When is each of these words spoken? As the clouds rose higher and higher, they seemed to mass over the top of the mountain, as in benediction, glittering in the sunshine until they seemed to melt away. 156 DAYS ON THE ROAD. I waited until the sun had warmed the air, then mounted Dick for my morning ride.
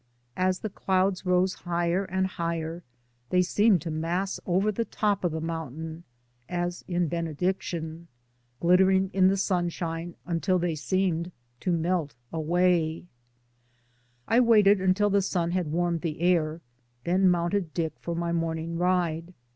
As 0.35 0.61
the 0.61 0.69
clouds 0.71 1.27
rose 1.27 1.53
higher 1.53 2.05
and 2.05 2.25
higher, 2.25 2.81
they 3.29 3.43
seemed 3.43 3.81
to 3.83 3.91
mass 3.91 4.39
over 4.47 4.71
the 4.71 4.83
top 4.83 5.23
of 5.23 5.31
the 5.31 5.39
mountain, 5.39 6.05
as 6.49 6.83
in 6.87 7.07
benediction, 7.07 8.07
glittering 8.59 9.11
in 9.13 9.27
the 9.27 9.37
sunshine 9.37 10.15
until 10.25 10.57
they 10.57 10.73
seemed 10.73 11.31
to 11.59 11.71
melt 11.71 12.15
away. 12.33 13.05
156 14.25 14.25
DAYS 14.25 14.25
ON 14.25 14.33
THE 14.33 14.39
ROAD. 14.39 14.39
I 14.39 14.49
waited 14.49 14.81
until 14.81 15.09
the 15.11 15.21
sun 15.21 15.51
had 15.63 15.71
warmed 15.71 16.01
the 16.01 16.19
air, 16.19 16.61
then 17.03 17.29
mounted 17.29 17.71
Dick 17.75 17.93
for 17.99 18.15
my 18.15 18.31
morning 18.31 18.79
ride. 18.79 19.35